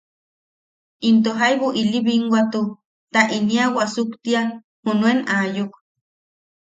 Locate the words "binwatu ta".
2.05-3.21